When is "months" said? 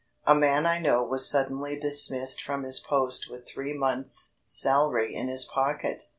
3.77-4.37